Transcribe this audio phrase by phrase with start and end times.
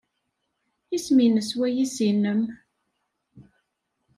[0.95, 2.41] Isem-nnes wayis-nnem?